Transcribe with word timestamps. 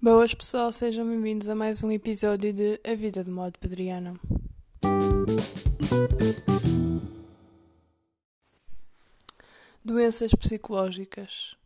Boas 0.00 0.34
pessoal, 0.34 0.70
sejam 0.72 1.08
bem-vindos 1.08 1.48
a 1.48 1.54
mais 1.54 1.82
um 1.82 1.90
episódio 1.90 2.52
de 2.52 2.78
A 2.84 2.94
Vida 2.94 3.24
de 3.24 3.30
Modo 3.30 3.58
Pedriano. 3.58 4.20
Doenças 9.82 10.34
psicológicas. 10.34 11.56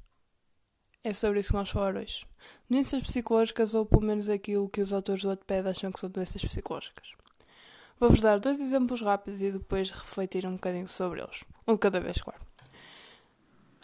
É 1.02 1.12
sobre 1.12 1.40
isso 1.40 1.48
que 1.48 1.54
vamos 1.54 1.70
falar 1.70 1.96
hoje. 1.96 2.24
Doenças 2.70 3.02
psicológicas, 3.02 3.74
ou 3.74 3.84
pelo 3.84 4.02
menos 4.02 4.28
aquilo 4.28 4.68
que 4.68 4.80
os 4.80 4.92
autores 4.92 5.22
do 5.22 5.28
Wattpad 5.28 5.68
acham 5.68 5.90
que 5.90 5.98
são 5.98 6.08
doenças 6.08 6.40
psicológicas. 6.40 7.08
Vou-vos 7.98 8.20
dar 8.20 8.38
dois 8.38 8.60
exemplos 8.60 9.02
rápidos 9.02 9.42
e 9.42 9.50
depois 9.50 9.90
refletir 9.90 10.46
um 10.46 10.52
bocadinho 10.52 10.88
sobre 10.88 11.20
eles. 11.20 11.42
Um 11.66 11.74
de 11.74 11.80
cada 11.80 11.98
vez, 11.98 12.18
claro. 12.20 12.40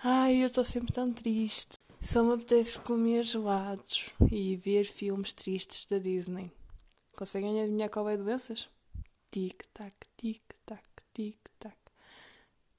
Ai, 0.05 0.37
eu 0.37 0.47
estou 0.47 0.65
sempre 0.65 0.93
tão 0.93 1.13
triste. 1.13 1.75
Só 2.07 2.23
me 2.23 2.35
apetece 2.35 2.79
comer 2.79 3.25
gelados 3.25 4.11
e 4.31 4.55
ver 4.55 4.85
filmes 4.85 5.33
tristes 5.33 5.87
da 5.87 5.99
Disney. 5.99 6.53
Conseguem 7.17 7.61
adivinhar 7.61 7.91
qual 7.91 8.09
é 8.09 8.17
doenças? 8.17 8.71
Tic-tac, 9.29 9.93
tic-tac, 10.17 10.85
tic-tac. 11.13 11.77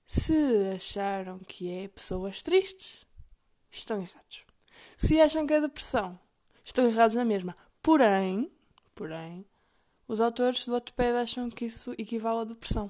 Se 0.06 0.34
acharam 0.74 1.40
que 1.40 1.70
é 1.70 1.90
pessoas 1.90 2.42
tristes, 2.42 3.06
estão 3.70 3.98
errados. 3.98 4.46
Se 4.96 5.20
acham 5.20 5.46
que 5.46 5.56
é 5.56 5.60
depressão, 5.60 6.18
estão 6.64 6.88
errados 6.88 7.18
na 7.18 7.26
mesma. 7.26 7.58
Porém, 7.82 8.50
porém, 8.96 9.46
os 10.08 10.22
autores 10.22 10.66
do 10.66 10.72
Wattpad 10.72 11.18
acham 11.18 11.50
que 11.50 11.66
isso 11.66 11.92
equivale 11.98 12.40
à 12.40 12.44
depressão. 12.46 12.90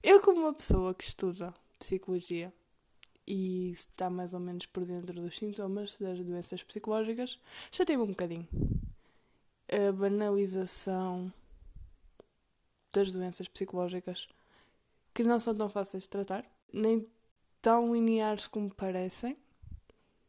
Eu, 0.00 0.20
como 0.20 0.42
uma 0.42 0.54
pessoa 0.54 0.94
que 0.94 1.02
estuda 1.02 1.52
psicologia, 1.80 2.54
e 3.26 3.70
está 3.70 4.10
mais 4.10 4.34
ou 4.34 4.40
menos 4.40 4.66
por 4.66 4.84
dentro 4.84 5.20
dos 5.20 5.36
sintomas 5.36 5.96
das 5.98 6.18
doenças 6.18 6.62
psicológicas, 6.62 7.38
já 7.72 7.84
teve 7.84 8.02
um 8.02 8.06
bocadinho. 8.06 8.48
A 9.68 9.92
banalização 9.92 11.32
das 12.92 13.10
doenças 13.10 13.48
psicológicas 13.48 14.28
que 15.12 15.22
não 15.22 15.38
são 15.38 15.54
tão 15.54 15.68
fáceis 15.68 16.04
de 16.04 16.08
tratar, 16.08 16.44
nem 16.72 17.06
tão 17.62 17.94
lineares 17.94 18.46
como 18.46 18.72
parecem, 18.74 19.36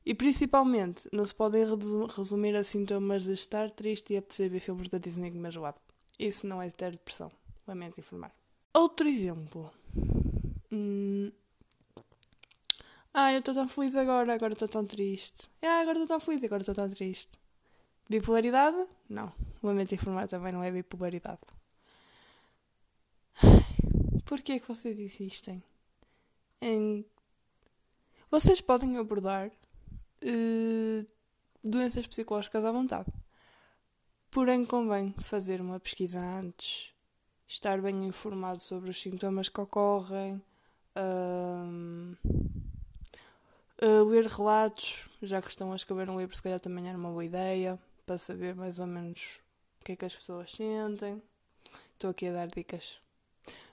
e 0.06 0.14
principalmente 0.14 1.10
não 1.12 1.26
se 1.26 1.34
podem 1.34 1.66
resumir 2.08 2.56
a 2.56 2.64
sintomas 2.64 3.24
de 3.24 3.34
estar 3.34 3.72
triste 3.72 4.14
e 4.14 4.18
apetecer 4.18 4.50
ver 4.50 4.60
filmes 4.60 4.88
da 4.88 5.00
Disney 5.00 5.32
com 5.32 5.50
gelado. 5.50 5.82
Isso 6.20 6.46
não 6.46 6.62
é 6.62 6.70
ter 6.70 6.92
depressão, 6.92 7.32
lamento 7.68 8.00
informar. 8.00 8.32
Outro 8.74 9.08
exemplo. 9.08 9.72
Hum, 10.72 11.32
ah, 13.18 13.32
eu 13.32 13.40
estou 13.40 13.54
tão 13.54 13.66
feliz 13.66 13.96
agora, 13.96 14.34
agora 14.34 14.52
estou 14.52 14.68
tão 14.68 14.86
triste. 14.86 15.48
Ah, 15.62 15.80
agora 15.80 15.98
estou 16.00 16.08
tão 16.08 16.20
feliz, 16.20 16.44
agora 16.44 16.62
estou 16.62 16.76
tão 16.76 16.90
triste. 16.90 17.40
Bipolaridade? 18.10 18.86
Não. 19.08 19.32
Lamento 19.64 19.96
informar 19.96 20.28
também 20.28 20.52
não 20.52 20.62
é 20.62 20.70
bipolaridade. 20.70 21.40
Porquê 24.26 24.52
é 24.54 24.60
que 24.60 24.68
vocês 24.68 25.00
insistem 25.00 25.64
em. 26.62 27.06
Vocês 28.30 28.60
podem 28.60 28.98
abordar 28.98 29.48
uh, 29.48 31.08
doenças 31.64 32.06
psicológicas 32.08 32.66
à 32.66 32.72
vontade. 32.72 33.10
Porém, 34.30 34.66
convém 34.66 35.16
fazer 35.20 35.62
uma 35.62 35.80
pesquisa 35.80 36.20
antes, 36.20 36.94
estar 37.48 37.82
bem 37.82 38.04
informado 38.04 38.60
sobre 38.60 38.90
os 38.90 39.02
sintomas 39.02 39.48
que 39.48 39.62
ocorrem. 39.62 40.42
Uh, 40.98 42.18
Uh, 43.82 44.06
ler 44.06 44.26
relatos, 44.26 45.10
já 45.22 45.42
que 45.42 45.50
estão 45.50 45.72
a 45.72 45.76
escrever 45.76 46.10
um 46.10 46.18
livro, 46.18 46.36
se 46.36 46.42
calhar 46.42 46.60
também 46.60 46.88
era 46.88 46.98
uma 46.98 47.10
boa 47.10 47.26
ideia, 47.26 47.78
para 48.06 48.18
saber 48.18 48.56
mais 48.56 48.80
ou 48.80 48.88
menos 48.88 49.42
o 49.82 49.86
que 49.86 49.92
é 49.92 49.96
que 49.96 50.06
as 50.06 50.16
pessoas 50.16 50.52
sentem. 50.52 51.22
Estou 51.94 52.10
aqui 52.10 52.28
a 52.28 52.32
dar 52.32 52.48
dicas. 52.48 53.00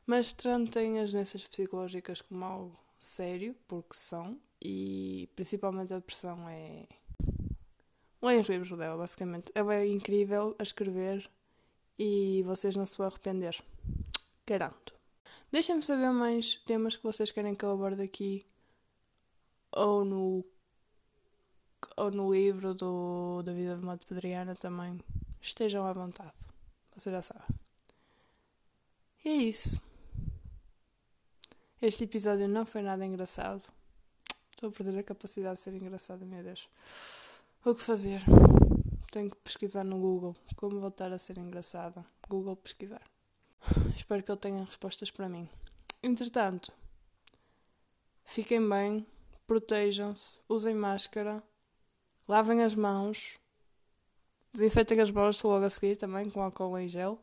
Mas 0.07 0.33
tratem 0.33 0.99
as 0.99 1.13
doenças 1.13 1.47
psicológicas 1.47 2.21
como 2.21 2.45
algo 2.45 2.79
sério, 2.99 3.55
porque 3.69 3.95
são, 3.95 4.41
e 4.61 5.29
principalmente 5.37 5.93
a 5.93 5.99
depressão 5.99 6.49
é. 6.49 6.87
Leiam 8.21 8.41
os 8.41 8.49
livros 8.49 8.77
dela, 8.79 8.97
basicamente. 8.97 9.53
Ela 9.55 9.75
é 9.75 9.87
incrível 9.87 10.55
a 10.59 10.63
escrever 10.63 11.29
e 11.99 12.43
vocês 12.45 12.77
não 12.77 12.87
se 12.87 12.97
vão 12.97 13.07
arrepender. 13.07 13.57
Garanto. 14.47 14.95
Deixem-me 15.51 15.83
saber 15.83 16.11
mais 16.11 16.57
temas 16.65 16.97
que 16.97 17.03
vocês 17.03 17.31
querem 17.31 17.55
que 17.55 17.65
eu 17.65 17.71
aborde 17.71 18.03
aqui 18.03 18.47
ou 19.73 20.05
no 20.05 20.45
ou 21.97 22.11
no 22.11 22.33
livro 22.33 22.75
do, 22.75 23.43
da 23.43 23.53
vida 23.53 23.77
de 23.77 23.85
Modo 23.85 24.07
Pedriana 24.07 24.55
também 24.55 24.99
estejam 25.41 25.85
à 25.87 25.93
vontade. 25.93 26.33
Você 26.95 27.11
já 27.11 27.23
sabe. 27.23 27.45
E 29.25 29.29
é 29.29 29.35
isso. 29.35 29.81
Este 31.81 32.05
episódio 32.05 32.49
não 32.49 32.65
foi 32.65 32.83
nada 32.83 33.05
engraçado. 33.05 33.63
Estou 34.51 34.69
a 34.69 34.73
perder 34.73 34.99
a 35.01 35.03
capacidade 35.03 35.57
de 35.57 35.61
ser 35.61 35.75
engraçado, 35.75 36.25
meu 36.25 36.43
Deus. 36.43 36.69
O 37.65 37.75
que 37.75 37.83
fazer? 37.83 38.23
Tenho 39.11 39.31
que 39.31 39.37
pesquisar 39.37 39.85
no 39.85 39.99
Google 39.99 40.37
como 40.57 40.81
voltar 40.81 41.13
a 41.13 41.19
ser 41.19 41.39
engraçada. 41.39 42.05
Google 42.29 42.57
pesquisar. 42.57 43.03
Espero 43.97 44.23
que 44.23 44.31
ele 44.31 44.39
tenha 44.39 44.61
respostas 44.61 45.11
para 45.11 45.29
mim. 45.29 45.49
Entretanto, 46.03 46.73
fiquem 48.25 48.67
bem 48.69 49.07
protejam-se, 49.53 50.41
usem 50.49 50.75
máscara, 50.75 51.43
lavem 52.27 52.63
as 52.63 52.75
mãos, 52.75 53.39
desinfetem 54.51 54.99
as 54.99 55.11
mãos 55.11 55.43
logo 55.43 55.67
a 55.67 55.69
seguir 55.69 55.97
também 55.97 56.31
com 56.31 56.41
álcool 56.41 56.79
em 56.79 56.89
gel 56.89 57.21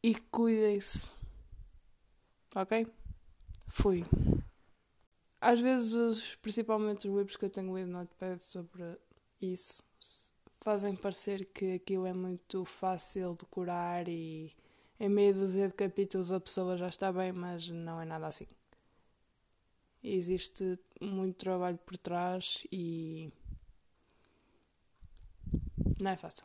e 0.00 0.14
cuidem-se. 0.14 1.10
Ok? 2.54 2.86
Fui. 3.66 4.04
Às 5.40 5.58
vezes, 5.58 6.36
principalmente 6.36 7.08
os 7.08 7.16
livros 7.16 7.36
que 7.36 7.44
eu 7.44 7.50
tenho 7.50 7.76
lido 7.76 7.90
no 7.90 7.98
Notepad 7.98 8.40
sobre 8.40 8.96
isso, 9.40 9.82
fazem 10.60 10.94
parecer 10.94 11.46
que 11.46 11.74
aquilo 11.74 12.06
é 12.06 12.12
muito 12.12 12.64
fácil 12.64 13.34
de 13.34 13.44
curar 13.46 14.06
e 14.06 14.54
em 15.00 15.08
meio 15.08 15.34
de 15.34 15.72
capítulos 15.72 16.30
a 16.30 16.38
pessoa 16.38 16.76
já 16.76 16.88
está 16.88 17.12
bem, 17.12 17.32
mas 17.32 17.68
não 17.68 18.00
é 18.00 18.04
nada 18.04 18.28
assim. 18.28 18.46
Existe 20.02 20.78
muito 21.00 21.36
trabalho 21.36 21.78
por 21.78 21.96
trás 21.96 22.66
e 22.72 23.30
não 26.00 26.10
é 26.10 26.16
fácil. 26.16 26.44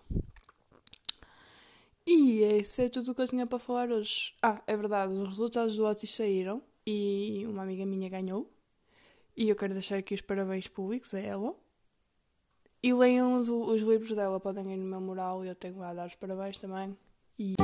E 2.06 2.41
esse 2.41 2.84
é 2.84 2.90
tudo 2.90 3.12
o 3.12 3.16
que 3.16 3.22
eu 3.22 3.28
tinha 3.28 3.45
para 3.45 3.59
falar 3.59 3.90
hoje. 3.91 4.34
Ah, 4.41 4.62
é 4.66 4.78
verdade, 4.78 5.13
os 5.13 5.28
resultados 5.28 5.75
do 5.75 5.85
Otis 5.85 6.13
saíram 6.13 6.62
e 6.85 7.45
uma 7.47 7.63
amiga 7.63 7.85
minha 7.85 8.07
ganhou. 8.07 8.50
E 9.35 9.50
eu 9.50 9.56
quero 9.56 9.74
deixar 9.74 9.97
aqui 9.97 10.16
os 10.16 10.22
parabéns 10.22 10.68
públicos 10.68 11.13
a 11.13 11.19
ela. 11.19 11.53
E 12.81 12.94
leiam 12.94 13.39
os, 13.39 13.50
os 13.50 13.81
livros 13.81 14.16
dela, 14.16 14.39
podem 14.39 14.72
ir 14.74 14.78
no 14.78 14.85
meu 14.85 15.01
mural 15.01 15.44
e 15.44 15.50
eu 15.50 15.56
tenho 15.56 15.79
lá 15.79 15.89
a 15.89 15.94
dar 15.94 16.07
os 16.07 16.16
parabéns 16.16 16.57
também. 16.57 16.95
E. 17.38 17.56